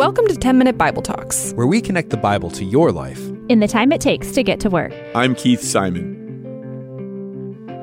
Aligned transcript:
Welcome 0.00 0.28
to 0.28 0.34
10 0.34 0.56
Minute 0.56 0.78
Bible 0.78 1.02
Talks, 1.02 1.52
where 1.52 1.66
we 1.66 1.82
connect 1.82 2.08
the 2.08 2.16
Bible 2.16 2.50
to 2.52 2.64
your 2.64 2.90
life 2.90 3.20
in 3.50 3.60
the 3.60 3.68
time 3.68 3.92
it 3.92 4.00
takes 4.00 4.32
to 4.32 4.42
get 4.42 4.58
to 4.60 4.70
work. 4.70 4.94
I'm 5.14 5.34
Keith 5.34 5.60
Simon. 5.60 6.16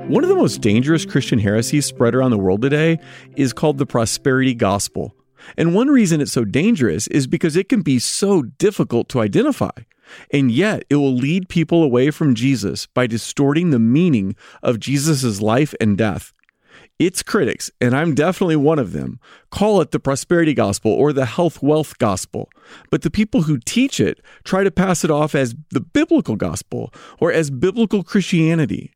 One 0.09 0.23
of 0.23 0.29
the 0.31 0.35
most 0.35 0.59
dangerous 0.59 1.05
Christian 1.05 1.37
heresies 1.37 1.85
spread 1.85 2.15
around 2.15 2.31
the 2.31 2.39
world 2.39 2.63
today 2.63 2.97
is 3.35 3.53
called 3.53 3.77
the 3.77 3.85
prosperity 3.85 4.55
gospel. 4.55 5.15
And 5.59 5.75
one 5.75 5.89
reason 5.89 6.19
it's 6.19 6.31
so 6.31 6.43
dangerous 6.43 7.05
is 7.05 7.27
because 7.27 7.55
it 7.55 7.69
can 7.69 7.83
be 7.83 7.99
so 7.99 8.41
difficult 8.41 9.09
to 9.09 9.19
identify. 9.19 9.69
And 10.31 10.49
yet, 10.49 10.85
it 10.89 10.95
will 10.95 11.13
lead 11.13 11.49
people 11.49 11.83
away 11.83 12.09
from 12.09 12.33
Jesus 12.33 12.87
by 12.87 13.05
distorting 13.05 13.69
the 13.69 13.77
meaning 13.77 14.35
of 14.63 14.79
Jesus' 14.79 15.39
life 15.39 15.75
and 15.79 15.95
death. 15.95 16.33
Its 16.99 17.21
critics, 17.21 17.69
and 17.79 17.95
I'm 17.95 18.15
definitely 18.15 18.55
one 18.55 18.79
of 18.79 18.91
them, 18.91 19.19
call 19.51 19.81
it 19.81 19.91
the 19.91 19.99
prosperity 19.99 20.55
gospel 20.55 20.91
or 20.91 21.13
the 21.13 21.27
health 21.27 21.61
wealth 21.61 21.99
gospel. 21.99 22.49
But 22.89 23.03
the 23.03 23.11
people 23.11 23.43
who 23.43 23.59
teach 23.59 23.99
it 23.99 24.19
try 24.43 24.63
to 24.63 24.71
pass 24.71 25.03
it 25.03 25.11
off 25.11 25.35
as 25.35 25.55
the 25.69 25.79
biblical 25.79 26.35
gospel 26.35 26.91
or 27.19 27.31
as 27.31 27.51
biblical 27.51 28.03
Christianity. 28.03 28.93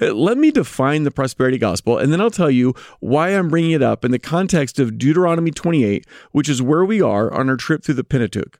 Uh, 0.00 0.14
let 0.14 0.38
me 0.38 0.50
define 0.50 1.02
the 1.02 1.10
prosperity 1.10 1.58
gospel, 1.58 1.98
and 1.98 2.10
then 2.10 2.20
I'll 2.22 2.30
tell 2.30 2.50
you 2.50 2.74
why 3.00 3.30
I'm 3.30 3.48
bringing 3.48 3.72
it 3.72 3.82
up 3.82 4.04
in 4.04 4.12
the 4.12 4.18
context 4.18 4.78
of 4.78 4.96
Deuteronomy 4.96 5.50
28, 5.50 6.06
which 6.30 6.48
is 6.48 6.62
where 6.62 6.84
we 6.84 7.02
are 7.02 7.32
on 7.34 7.50
our 7.50 7.56
trip 7.56 7.84
through 7.84 7.96
the 7.96 8.04
Pentateuch. 8.04 8.58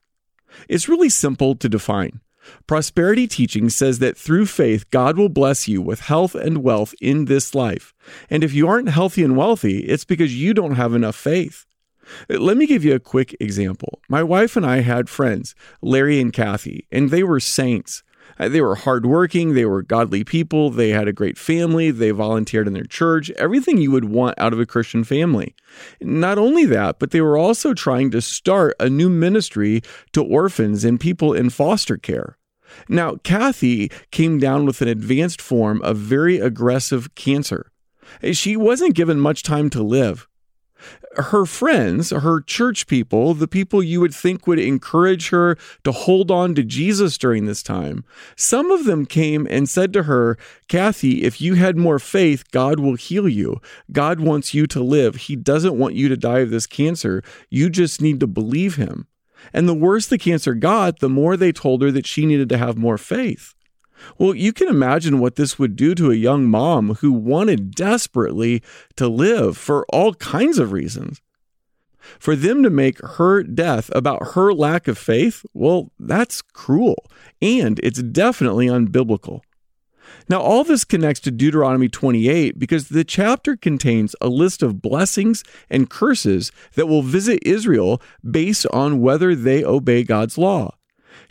It's 0.69 0.89
really 0.89 1.09
simple 1.09 1.55
to 1.55 1.67
define. 1.67 2.21
Prosperity 2.67 3.27
teaching 3.27 3.69
says 3.69 3.99
that 3.99 4.17
through 4.17 4.45
faith, 4.45 4.89
God 4.89 5.17
will 5.17 5.29
bless 5.29 5.67
you 5.67 5.81
with 5.81 6.01
health 6.01 6.35
and 6.35 6.63
wealth 6.63 6.93
in 7.01 7.25
this 7.25 7.55
life. 7.55 7.93
And 8.29 8.43
if 8.43 8.53
you 8.53 8.67
aren't 8.67 8.89
healthy 8.89 9.23
and 9.23 9.37
wealthy, 9.37 9.79
it's 9.79 10.05
because 10.05 10.39
you 10.39 10.53
don't 10.53 10.75
have 10.75 10.93
enough 10.93 11.15
faith. 11.15 11.65
Let 12.29 12.57
me 12.57 12.65
give 12.65 12.83
you 12.83 12.95
a 12.95 12.99
quick 12.99 13.35
example. 13.39 14.01
My 14.09 14.23
wife 14.23 14.55
and 14.55 14.65
I 14.65 14.81
had 14.81 15.09
friends, 15.09 15.55
Larry 15.81 16.19
and 16.19 16.33
Kathy, 16.33 16.87
and 16.91 17.09
they 17.09 17.23
were 17.23 17.39
saints. 17.39 18.03
Uh, 18.39 18.49
they 18.49 18.61
were 18.61 18.75
hardworking, 18.75 19.53
they 19.53 19.65
were 19.65 19.83
godly 19.83 20.23
people, 20.23 20.69
they 20.69 20.89
had 20.89 21.07
a 21.07 21.13
great 21.13 21.37
family, 21.37 21.91
they 21.91 22.11
volunteered 22.11 22.67
in 22.67 22.73
their 22.73 22.83
church, 22.83 23.29
everything 23.31 23.77
you 23.77 23.91
would 23.91 24.05
want 24.05 24.37
out 24.39 24.53
of 24.53 24.59
a 24.59 24.65
Christian 24.65 25.03
family. 25.03 25.55
Not 26.01 26.37
only 26.37 26.65
that, 26.65 26.99
but 26.99 27.11
they 27.11 27.21
were 27.21 27.37
also 27.37 27.73
trying 27.73 28.11
to 28.11 28.21
start 28.21 28.75
a 28.79 28.89
new 28.89 29.09
ministry 29.09 29.81
to 30.13 30.23
orphans 30.23 30.83
and 30.83 30.99
people 30.99 31.33
in 31.33 31.49
foster 31.49 31.97
care. 31.97 32.37
Now, 32.89 33.17
Kathy 33.23 33.91
came 34.11 34.39
down 34.39 34.65
with 34.65 34.81
an 34.81 34.87
advanced 34.87 35.41
form 35.41 35.81
of 35.83 35.97
very 35.97 36.39
aggressive 36.39 37.13
cancer. 37.15 37.71
She 38.31 38.57
wasn't 38.57 38.95
given 38.95 39.19
much 39.19 39.43
time 39.43 39.69
to 39.71 39.83
live 39.83 40.27
her 41.15 41.45
friends, 41.45 42.09
her 42.09 42.41
church 42.41 42.87
people, 42.87 43.33
the 43.33 43.47
people 43.47 43.83
you 43.83 43.99
would 43.99 44.13
think 44.13 44.47
would 44.47 44.59
encourage 44.59 45.29
her 45.29 45.57
to 45.83 45.91
hold 45.91 46.31
on 46.31 46.55
to 46.55 46.63
Jesus 46.63 47.17
during 47.17 47.45
this 47.45 47.63
time, 47.63 48.03
some 48.35 48.71
of 48.71 48.85
them 48.85 49.05
came 49.05 49.47
and 49.49 49.69
said 49.69 49.93
to 49.93 50.03
her, 50.03 50.37
Kathy, 50.67 51.23
if 51.23 51.39
you 51.39 51.55
had 51.55 51.77
more 51.77 51.99
faith, 51.99 52.49
God 52.51 52.79
will 52.79 52.95
heal 52.95 53.27
you. 53.27 53.61
God 53.91 54.19
wants 54.19 54.53
you 54.53 54.65
to 54.67 54.81
live. 54.81 55.15
He 55.15 55.35
doesn't 55.35 55.77
want 55.77 55.95
you 55.95 56.09
to 56.09 56.17
die 56.17 56.39
of 56.39 56.49
this 56.49 56.67
cancer. 56.67 57.21
You 57.49 57.69
just 57.69 58.01
need 58.01 58.19
to 58.19 58.27
believe 58.27 58.75
him. 58.75 59.07
And 59.53 59.67
the 59.67 59.73
worse 59.73 60.07
the 60.07 60.17
cancer 60.17 60.53
got, 60.53 60.99
the 60.99 61.09
more 61.09 61.35
they 61.35 61.51
told 61.51 61.81
her 61.81 61.91
that 61.91 62.07
she 62.07 62.25
needed 62.25 62.49
to 62.49 62.57
have 62.57 62.77
more 62.77 62.97
faith. 62.97 63.53
Well, 64.17 64.35
you 64.35 64.53
can 64.53 64.67
imagine 64.67 65.19
what 65.19 65.35
this 65.35 65.57
would 65.57 65.75
do 65.75 65.95
to 65.95 66.11
a 66.11 66.15
young 66.15 66.49
mom 66.49 66.95
who 66.95 67.11
wanted 67.11 67.71
desperately 67.71 68.61
to 68.95 69.07
live 69.07 69.57
for 69.57 69.85
all 69.89 70.13
kinds 70.15 70.57
of 70.59 70.71
reasons. 70.71 71.21
For 72.19 72.35
them 72.35 72.63
to 72.63 72.69
make 72.69 72.99
her 72.99 73.43
death 73.43 73.89
about 73.95 74.33
her 74.33 74.53
lack 74.53 74.87
of 74.87 74.97
faith, 74.97 75.45
well, 75.53 75.91
that's 75.97 76.41
cruel 76.41 77.05
and 77.41 77.79
it's 77.81 78.01
definitely 78.01 78.67
unbiblical. 78.67 79.41
Now, 80.29 80.41
all 80.41 80.63
this 80.63 80.85
connects 80.85 81.19
to 81.21 81.31
Deuteronomy 81.31 81.89
28 81.89 82.59
because 82.59 82.89
the 82.89 83.03
chapter 83.03 83.55
contains 83.55 84.15
a 84.21 84.27
list 84.27 84.63
of 84.63 84.81
blessings 84.81 85.43
and 85.69 85.89
curses 85.89 86.51
that 86.75 86.87
will 86.87 87.01
visit 87.01 87.39
Israel 87.45 88.01
based 88.29 88.65
on 88.71 89.01
whether 89.01 89.35
they 89.35 89.63
obey 89.63 90.03
God's 90.03 90.37
law. 90.37 90.75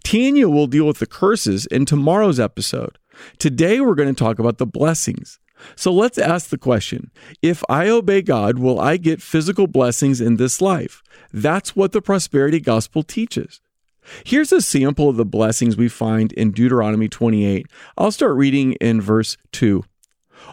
Tanya 0.04 0.48
will 0.48 0.66
deal 0.66 0.86
with 0.86 0.98
the 0.98 1.06
curses 1.06 1.66
in 1.66 1.84
tomorrow's 1.86 2.40
episode. 2.40 2.98
Today, 3.38 3.80
we're 3.80 3.94
going 3.94 4.14
to 4.14 4.24
talk 4.24 4.38
about 4.38 4.58
the 4.58 4.66
blessings. 4.66 5.38
So 5.76 5.92
let's 5.92 6.18
ask 6.18 6.50
the 6.50 6.58
question 6.58 7.10
If 7.40 7.62
I 7.68 7.88
obey 7.88 8.22
God, 8.22 8.58
will 8.58 8.80
I 8.80 8.96
get 8.96 9.22
physical 9.22 9.66
blessings 9.66 10.20
in 10.20 10.36
this 10.36 10.60
life? 10.60 11.02
That's 11.32 11.76
what 11.76 11.92
the 11.92 12.02
prosperity 12.02 12.60
gospel 12.60 13.02
teaches. 13.02 13.60
Here's 14.24 14.52
a 14.52 14.60
sample 14.60 15.08
of 15.08 15.16
the 15.16 15.24
blessings 15.24 15.76
we 15.76 15.88
find 15.88 16.32
in 16.32 16.50
Deuteronomy 16.50 17.08
28. 17.08 17.66
I'll 17.96 18.10
start 18.10 18.36
reading 18.36 18.72
in 18.74 19.00
verse 19.00 19.36
2. 19.52 19.84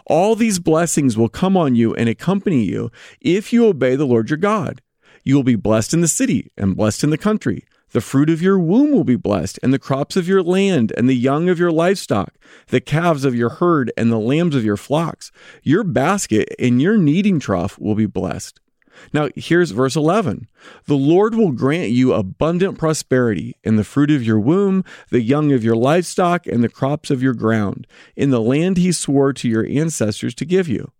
All 0.06 0.36
these 0.36 0.60
blessings 0.60 1.16
will 1.16 1.28
come 1.28 1.56
on 1.56 1.74
you 1.74 1.94
and 1.94 2.08
accompany 2.08 2.62
you 2.62 2.92
if 3.20 3.52
you 3.52 3.66
obey 3.66 3.96
the 3.96 4.06
Lord 4.06 4.30
your 4.30 4.36
God. 4.36 4.82
You 5.24 5.34
will 5.34 5.42
be 5.42 5.56
blessed 5.56 5.92
in 5.92 6.00
the 6.00 6.08
city 6.08 6.50
and 6.56 6.76
blessed 6.76 7.02
in 7.02 7.10
the 7.10 7.18
country. 7.18 7.64
The 7.92 8.00
fruit 8.00 8.30
of 8.30 8.40
your 8.40 8.58
womb 8.58 8.92
will 8.92 9.04
be 9.04 9.16
blessed, 9.16 9.58
and 9.62 9.72
the 9.72 9.78
crops 9.78 10.16
of 10.16 10.28
your 10.28 10.42
land, 10.42 10.92
and 10.96 11.08
the 11.08 11.14
young 11.14 11.48
of 11.48 11.58
your 11.58 11.72
livestock, 11.72 12.34
the 12.68 12.80
calves 12.80 13.24
of 13.24 13.34
your 13.34 13.48
herd, 13.50 13.92
and 13.96 14.12
the 14.12 14.18
lambs 14.18 14.54
of 14.54 14.64
your 14.64 14.76
flocks. 14.76 15.32
Your 15.62 15.82
basket 15.82 16.54
and 16.58 16.80
your 16.80 16.96
kneading 16.96 17.40
trough 17.40 17.78
will 17.78 17.96
be 17.96 18.06
blessed. 18.06 18.60
Now, 19.12 19.28
here's 19.34 19.70
verse 19.70 19.96
11 19.96 20.46
The 20.86 20.96
Lord 20.96 21.34
will 21.34 21.52
grant 21.52 21.90
you 21.90 22.12
abundant 22.12 22.78
prosperity 22.78 23.56
in 23.64 23.76
the 23.76 23.84
fruit 23.84 24.10
of 24.10 24.22
your 24.22 24.38
womb, 24.38 24.84
the 25.10 25.22
young 25.22 25.52
of 25.52 25.64
your 25.64 25.76
livestock, 25.76 26.46
and 26.46 26.62
the 26.62 26.68
crops 26.68 27.10
of 27.10 27.22
your 27.22 27.34
ground, 27.34 27.86
in 28.16 28.30
the 28.30 28.40
land 28.40 28.76
he 28.76 28.92
swore 28.92 29.32
to 29.32 29.48
your 29.48 29.66
ancestors 29.66 30.34
to 30.36 30.44
give 30.44 30.68
you. 30.68 30.92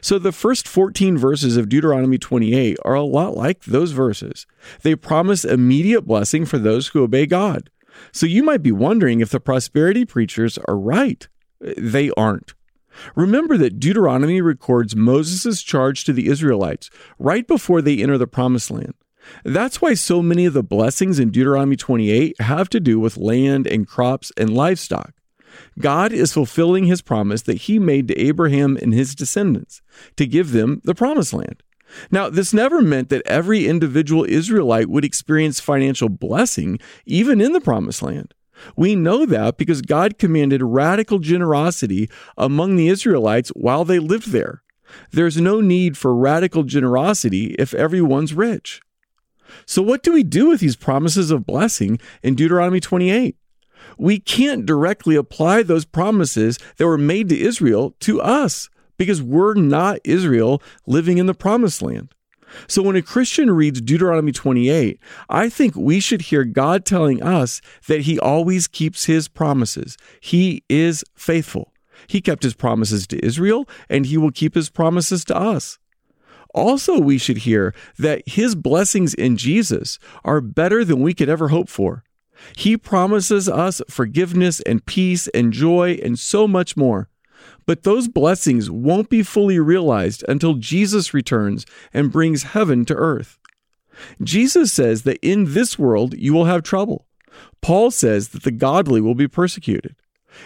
So 0.00 0.18
the 0.18 0.32
first 0.32 0.66
14 0.66 1.16
verses 1.16 1.56
of 1.56 1.68
Deuteronomy 1.68 2.18
28 2.18 2.78
are 2.84 2.94
a 2.94 3.02
lot 3.02 3.36
like 3.36 3.64
those 3.64 3.92
verses. 3.92 4.46
They 4.82 4.96
promise 4.96 5.44
immediate 5.44 6.02
blessing 6.02 6.44
for 6.44 6.58
those 6.58 6.88
who 6.88 7.02
obey 7.02 7.26
God. 7.26 7.70
So 8.12 8.26
you 8.26 8.42
might 8.42 8.62
be 8.62 8.72
wondering 8.72 9.20
if 9.20 9.30
the 9.30 9.40
prosperity 9.40 10.04
preachers 10.04 10.58
are 10.66 10.76
right. 10.76 11.26
They 11.60 12.10
aren't. 12.16 12.54
Remember 13.14 13.56
that 13.58 13.78
Deuteronomy 13.78 14.40
records 14.40 14.96
Moses' 14.96 15.62
charge 15.62 16.04
to 16.04 16.12
the 16.12 16.28
Israelites 16.28 16.90
right 17.18 17.46
before 17.46 17.82
they 17.82 18.02
enter 18.02 18.18
the 18.18 18.26
promised 18.26 18.70
land. 18.70 18.94
That's 19.44 19.82
why 19.82 19.94
so 19.94 20.22
many 20.22 20.46
of 20.46 20.54
the 20.54 20.62
blessings 20.62 21.18
in 21.18 21.30
Deuteronomy 21.30 21.76
28 21.76 22.40
have 22.40 22.68
to 22.70 22.80
do 22.80 22.98
with 23.00 23.16
land 23.16 23.66
and 23.66 23.86
crops 23.86 24.32
and 24.36 24.54
livestock. 24.54 25.12
God 25.78 26.12
is 26.12 26.32
fulfilling 26.32 26.84
his 26.84 27.02
promise 27.02 27.42
that 27.42 27.62
he 27.62 27.78
made 27.78 28.08
to 28.08 28.20
Abraham 28.20 28.76
and 28.80 28.92
his 28.92 29.14
descendants 29.14 29.82
to 30.16 30.26
give 30.26 30.52
them 30.52 30.80
the 30.84 30.94
promised 30.94 31.32
land. 31.32 31.62
Now, 32.10 32.28
this 32.28 32.52
never 32.52 32.80
meant 32.80 33.08
that 33.10 33.26
every 33.26 33.66
individual 33.66 34.24
Israelite 34.24 34.88
would 34.88 35.04
experience 35.04 35.60
financial 35.60 36.08
blessing, 36.08 36.78
even 37.04 37.40
in 37.40 37.52
the 37.52 37.60
promised 37.60 38.02
land. 38.02 38.34
We 38.74 38.96
know 38.96 39.26
that 39.26 39.58
because 39.58 39.82
God 39.82 40.18
commanded 40.18 40.62
radical 40.62 41.18
generosity 41.18 42.10
among 42.36 42.76
the 42.76 42.88
Israelites 42.88 43.50
while 43.50 43.84
they 43.84 43.98
lived 43.98 44.32
there. 44.32 44.62
There's 45.12 45.40
no 45.40 45.60
need 45.60 45.98
for 45.98 46.14
radical 46.14 46.62
generosity 46.62 47.54
if 47.58 47.74
everyone's 47.74 48.34
rich. 48.34 48.80
So, 49.64 49.82
what 49.82 50.02
do 50.02 50.12
we 50.12 50.22
do 50.22 50.48
with 50.48 50.60
these 50.60 50.76
promises 50.76 51.30
of 51.30 51.46
blessing 51.46 51.98
in 52.22 52.34
Deuteronomy 52.34 52.80
28? 52.80 53.36
We 53.98 54.18
can't 54.18 54.66
directly 54.66 55.16
apply 55.16 55.62
those 55.62 55.84
promises 55.84 56.58
that 56.76 56.86
were 56.86 56.98
made 56.98 57.28
to 57.28 57.40
Israel 57.40 57.94
to 58.00 58.20
us 58.20 58.68
because 58.96 59.22
we're 59.22 59.54
not 59.54 59.98
Israel 60.04 60.62
living 60.86 61.18
in 61.18 61.26
the 61.26 61.34
promised 61.34 61.82
land. 61.82 62.12
So 62.68 62.82
when 62.82 62.96
a 62.96 63.02
Christian 63.02 63.50
reads 63.50 63.80
Deuteronomy 63.80 64.32
28, 64.32 65.00
I 65.28 65.48
think 65.48 65.74
we 65.74 66.00
should 66.00 66.22
hear 66.22 66.44
God 66.44 66.84
telling 66.84 67.22
us 67.22 67.60
that 67.88 68.02
he 68.02 68.18
always 68.18 68.68
keeps 68.68 69.04
his 69.04 69.28
promises. 69.28 69.96
He 70.20 70.62
is 70.68 71.04
faithful. 71.14 71.72
He 72.06 72.20
kept 72.20 72.42
his 72.42 72.54
promises 72.54 73.06
to 73.08 73.24
Israel 73.24 73.68
and 73.88 74.06
he 74.06 74.16
will 74.16 74.30
keep 74.30 74.54
his 74.54 74.70
promises 74.70 75.24
to 75.26 75.36
us. 75.36 75.78
Also, 76.54 76.98
we 76.98 77.18
should 77.18 77.38
hear 77.38 77.74
that 77.98 78.22
his 78.26 78.54
blessings 78.54 79.12
in 79.12 79.36
Jesus 79.36 79.98
are 80.24 80.40
better 80.40 80.84
than 80.84 81.00
we 81.00 81.12
could 81.12 81.28
ever 81.28 81.48
hope 81.48 81.68
for. 81.68 82.04
He 82.56 82.76
promises 82.76 83.48
us 83.48 83.80
forgiveness 83.88 84.60
and 84.60 84.84
peace 84.84 85.28
and 85.28 85.52
joy 85.52 85.98
and 86.02 86.18
so 86.18 86.46
much 86.46 86.76
more. 86.76 87.08
But 87.66 87.82
those 87.82 88.08
blessings 88.08 88.70
won't 88.70 89.08
be 89.08 89.22
fully 89.22 89.58
realized 89.58 90.24
until 90.28 90.54
Jesus 90.54 91.12
returns 91.12 91.66
and 91.92 92.12
brings 92.12 92.44
heaven 92.44 92.84
to 92.86 92.94
earth. 92.94 93.38
Jesus 94.22 94.72
says 94.72 95.02
that 95.02 95.18
in 95.22 95.54
this 95.54 95.78
world 95.78 96.14
you 96.14 96.32
will 96.32 96.44
have 96.44 96.62
trouble. 96.62 97.06
Paul 97.60 97.90
says 97.90 98.28
that 98.28 98.44
the 98.44 98.50
godly 98.50 99.00
will 99.00 99.14
be 99.14 99.28
persecuted. 99.28 99.96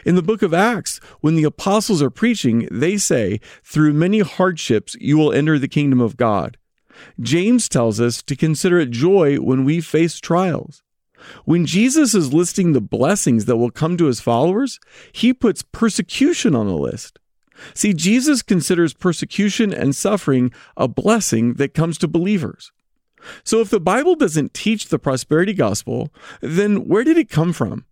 In 0.05 0.15
the 0.15 0.23
book 0.23 0.43
of 0.43 0.55
Acts, 0.55 1.01
when 1.21 1.35
the 1.35 1.45
apostles 1.45 2.01
are 2.01 2.11
preaching, 2.11 2.69
they 2.71 2.97
say, 2.97 3.41
Through 3.65 3.93
many 3.93 4.21
hardships 4.21 4.97
you 5.01 5.19
will 5.19 5.33
enter 5.33 5.59
the 5.59 5.69
kingdom 5.69 6.01
of 6.01 6.17
God. 6.17 6.57
James 7.21 7.69
tells 7.69 8.01
us 8.01 8.23
to 8.23 8.37
consider 8.37 8.79
it 8.79 8.91
joy 8.91 9.37
when 9.37 9.65
we 9.65 9.81
face 9.81 10.21
trials. 10.21 10.83
When 11.45 11.67
Jesus 11.67 12.15
is 12.15 12.33
listing 12.33 12.73
the 12.73 12.81
blessings 12.81 13.45
that 13.45 13.57
will 13.57 13.71
come 13.71 13.97
to 13.97 14.07
his 14.07 14.21
followers, 14.21 14.79
he 15.13 15.33
puts 15.33 15.63
persecution 15.63 16.55
on 16.55 16.67
the 16.67 16.77
list. 16.77 17.19
See, 17.75 17.93
Jesus 17.93 18.43
considers 18.43 18.95
persecution 18.95 19.73
and 19.73 19.95
suffering 19.95 20.53
a 20.77 20.89
blessing 20.89 21.55
that 21.55 21.75
comes 21.75 21.99
to 21.99 22.09
believers. 22.09 22.73
So 23.45 23.61
if 23.61 23.69
the 23.69 23.81
Bible 23.81 24.15
doesn't 24.15 24.55
teach 24.55 24.89
the 24.89 24.99
prosperity 24.99 25.53
gospel, 25.53 26.13
then 26.41 26.89
where 26.89 27.05
did 27.05 27.19
it 27.19 27.29
come 27.29 27.53
from? 27.53 27.85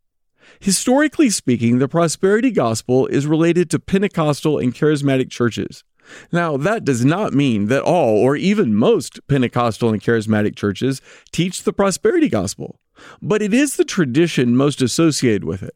Historically 0.61 1.29
speaking, 1.29 1.79
the 1.79 1.89
prosperity 1.89 2.51
gospel 2.51 3.07
is 3.09 3.27
related 3.27 3.71
to 3.71 3.79
Pentecostal 3.79 4.59
and 4.59 4.75
charismatic 4.75 5.31
churches. 5.31 5.85
Now, 6.33 6.57
that 6.57 6.85
does 6.85 7.05
not 7.05 7.35
mean 7.35 7.67
that 7.67 7.83
all 7.83 8.17
or 8.17 8.35
even 8.35 8.75
most 8.75 9.21
Pentecostal 9.29 9.91
and 9.91 10.03
charismatic 10.03 10.57
churches 10.57 11.03
teach 11.33 11.63
the 11.63 11.73
prosperity 11.73 12.31
gospel, 12.31 12.81
but 13.21 13.43
it 13.43 13.53
is 13.55 13.77
the 13.77 13.85
tradition 13.85 14.57
most 14.57 14.83
associated 14.83 15.45
with 15.45 15.63
it. 15.63 15.75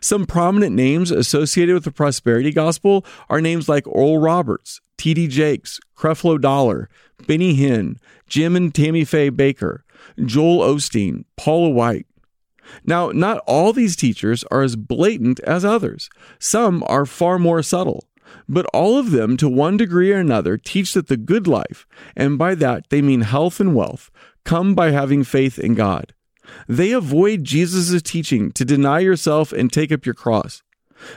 Some 0.00 0.26
prominent 0.26 0.74
names 0.74 1.10
associated 1.10 1.74
with 1.74 1.84
the 1.84 1.90
prosperity 1.90 2.52
gospel 2.52 3.04
are 3.28 3.40
names 3.40 3.68
like 3.68 3.86
Oral 3.86 4.18
Roberts, 4.18 4.80
T.D. 4.98 5.28
Jakes, 5.28 5.80
Creflo 5.96 6.40
Dollar, 6.40 6.88
Benny 7.26 7.56
Hinn, 7.56 7.96
Jim 8.28 8.56
and 8.56 8.74
Tammy 8.74 9.04
Faye 9.04 9.30
Bakker, 9.30 9.80
Joel 10.24 10.74
Osteen, 10.74 11.24
Paula 11.36 11.70
White. 11.70 12.06
Now, 12.84 13.10
not 13.10 13.42
all 13.46 13.72
these 13.72 13.96
teachers 13.96 14.44
are 14.50 14.62
as 14.62 14.76
blatant 14.76 15.40
as 15.40 15.64
others. 15.64 16.08
Some 16.38 16.84
are 16.86 17.06
far 17.06 17.38
more 17.38 17.62
subtle. 17.62 18.04
But 18.48 18.66
all 18.72 18.96
of 18.96 19.10
them, 19.10 19.36
to 19.38 19.48
one 19.48 19.76
degree 19.76 20.12
or 20.12 20.18
another, 20.18 20.56
teach 20.56 20.92
that 20.94 21.08
the 21.08 21.16
good 21.16 21.48
life, 21.48 21.86
and 22.16 22.38
by 22.38 22.54
that 22.56 22.88
they 22.90 23.02
mean 23.02 23.22
health 23.22 23.58
and 23.58 23.74
wealth, 23.74 24.10
come 24.44 24.74
by 24.74 24.90
having 24.90 25.24
faith 25.24 25.58
in 25.58 25.74
God. 25.74 26.14
They 26.68 26.92
avoid 26.92 27.44
Jesus' 27.44 28.02
teaching 28.02 28.52
to 28.52 28.64
deny 28.64 29.00
yourself 29.00 29.52
and 29.52 29.72
take 29.72 29.92
up 29.92 30.06
your 30.06 30.14
cross. 30.14 30.62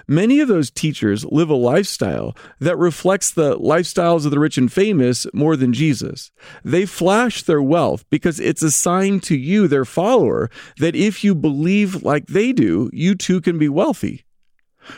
Many 0.07 0.39
of 0.39 0.47
those 0.47 0.71
teachers 0.71 1.25
live 1.25 1.49
a 1.49 1.55
lifestyle 1.55 2.35
that 2.59 2.77
reflects 2.77 3.31
the 3.31 3.57
lifestyles 3.59 4.25
of 4.25 4.31
the 4.31 4.39
rich 4.39 4.57
and 4.57 4.71
famous 4.71 5.27
more 5.33 5.55
than 5.55 5.73
Jesus. 5.73 6.31
They 6.63 6.85
flash 6.85 7.43
their 7.43 7.61
wealth 7.61 8.05
because 8.09 8.39
it's 8.39 8.63
a 8.63 8.71
sign 8.71 9.19
to 9.21 9.37
you, 9.37 9.67
their 9.67 9.85
follower, 9.85 10.49
that 10.77 10.95
if 10.95 11.23
you 11.23 11.35
believe 11.35 12.03
like 12.03 12.27
they 12.27 12.53
do, 12.53 12.89
you 12.93 13.15
too 13.15 13.41
can 13.41 13.57
be 13.57 13.69
wealthy. 13.69 14.25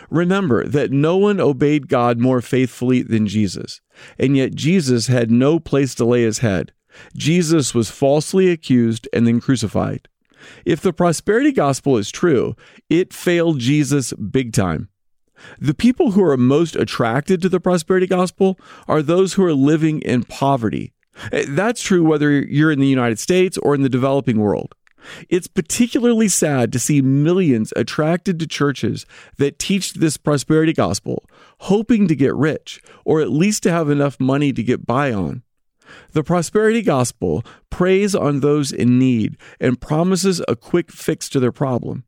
Remember 0.09 0.67
that 0.67 0.91
no 0.91 1.15
one 1.17 1.39
obeyed 1.39 1.87
God 1.87 2.19
more 2.19 2.41
faithfully 2.41 3.03
than 3.03 3.27
Jesus, 3.27 3.81
and 4.17 4.35
yet 4.35 4.55
Jesus 4.55 5.07
had 5.07 5.29
no 5.29 5.59
place 5.59 5.93
to 5.95 6.05
lay 6.05 6.23
his 6.23 6.39
head. 6.39 6.73
Jesus 7.15 7.75
was 7.75 7.91
falsely 7.91 8.49
accused 8.49 9.07
and 9.13 9.27
then 9.27 9.39
crucified. 9.39 10.07
If 10.65 10.81
the 10.81 10.93
prosperity 10.93 11.51
gospel 11.51 11.97
is 11.97 12.11
true, 12.11 12.55
it 12.89 13.13
failed 13.13 13.59
Jesus 13.59 14.13
big 14.13 14.53
time. 14.53 14.89
The 15.59 15.73
people 15.73 16.11
who 16.11 16.23
are 16.23 16.37
most 16.37 16.75
attracted 16.75 17.41
to 17.41 17.49
the 17.49 17.59
prosperity 17.59 18.07
gospel 18.07 18.59
are 18.87 19.01
those 19.01 19.33
who 19.33 19.43
are 19.43 19.53
living 19.53 20.01
in 20.01 20.23
poverty. 20.23 20.93
Eh, 21.31 21.45
that's 21.49 21.81
true 21.81 22.03
whether 22.03 22.31
you're 22.31 22.71
in 22.71 22.79
the 22.79 22.87
United 22.87 23.19
States 23.19 23.57
or 23.57 23.75
in 23.75 23.81
the 23.81 23.89
developing 23.89 24.39
world. 24.39 24.75
It's 25.29 25.47
particularly 25.47 26.27
sad 26.27 26.71
to 26.73 26.79
see 26.79 27.01
millions 27.01 27.71
attracted 27.75 28.39
to 28.39 28.47
churches 28.47 29.05
that 29.37 29.59
teach 29.59 29.93
this 29.93 30.17
prosperity 30.17 30.73
gospel, 30.73 31.29
hoping 31.59 32.07
to 32.07 32.15
get 32.15 32.33
rich 32.35 32.81
or 33.03 33.21
at 33.21 33.29
least 33.29 33.63
to 33.63 33.71
have 33.71 33.89
enough 33.89 34.19
money 34.19 34.51
to 34.51 34.63
get 34.63 34.85
by 34.85 35.13
on. 35.13 35.43
The 36.11 36.23
prosperity 36.23 36.81
gospel 36.81 37.43
preys 37.69 38.15
on 38.15 38.39
those 38.39 38.71
in 38.71 38.99
need 38.99 39.37
and 39.59 39.79
promises 39.79 40.41
a 40.47 40.55
quick 40.55 40.91
fix 40.91 41.29
to 41.29 41.39
their 41.39 41.51
problem. 41.51 42.05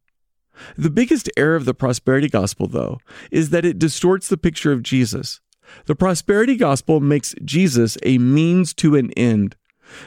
The 0.78 0.90
biggest 0.90 1.30
error 1.38 1.56
of 1.56 1.66
the 1.66 1.74
prosperity 1.74 2.30
gospel, 2.30 2.68
though, 2.68 3.00
is 3.32 3.52
that 3.52 3.66
it 3.66 3.80
distorts 3.80 4.28
the 4.28 4.38
picture 4.38 4.72
of 4.72 4.84
Jesus. 4.84 5.40
The 5.86 5.96
prosperity 5.96 6.56
gospel 6.56 7.00
makes 7.00 7.36
Jesus 7.44 7.98
a 8.04 8.18
means 8.18 8.74
to 8.76 8.96
an 8.96 9.12
end. 9.12 9.56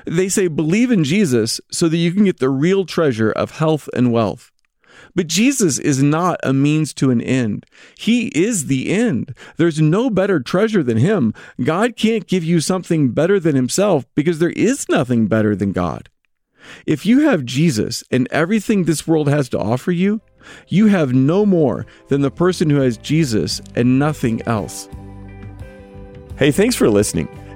They 0.07 0.29
say 0.29 0.49
believe 0.49 0.91
in 0.91 1.05
Jesus 1.05 1.61
so 1.71 1.89
that 1.89 1.97
you 1.97 2.13
can 2.13 2.25
get 2.25 2.39
the 2.39 2.51
real 2.51 2.85
treasure 2.85 3.31
of 3.31 3.53
health 3.53 3.89
and 3.95 4.13
wealth. 4.13 4.51
But 5.15 5.27
Jesus 5.27 5.79
is 5.79 6.03
not 6.03 6.41
a 6.43 6.53
means 6.53 6.93
to 6.95 7.11
an 7.11 7.21
end. 7.21 7.67
He 7.99 8.29
is 8.29 8.67
the 8.67 8.91
end. 8.91 9.35
There's 9.57 9.81
no 9.81 10.11
better 10.11 10.41
treasure 10.41 10.83
than 10.83 10.99
Him. 10.99 11.35
God 11.63 11.97
can't 11.97 12.27
give 12.27 12.45
you 12.45 12.61
something 12.61 13.11
better 13.11 13.41
than 13.41 13.57
Himself 13.57 14.07
because 14.15 14.39
there 14.39 14.51
is 14.51 14.89
nothing 14.89 15.27
better 15.27 15.57
than 15.57 15.73
God. 15.73 16.09
If 16.87 17.07
you 17.07 17.21
have 17.21 17.45
Jesus 17.45 18.05
and 18.11 18.29
everything 18.31 18.85
this 18.85 19.07
world 19.07 19.29
has 19.29 19.49
to 19.51 19.59
offer 19.59 19.93
you, 19.93 20.21
you 20.69 20.87
have 20.87 21.13
no 21.13 21.45
more 21.45 21.87
than 22.09 22.21
the 22.21 22.31
person 22.31 22.71
who 22.71 22.81
has 22.81 22.97
Jesus 22.97 23.61
and 23.75 23.99
nothing 23.99 24.43
else. 24.43 24.89
Hey, 26.37 26.51
thanks 26.51 26.77
for 26.77 26.89
listening. 26.89 27.29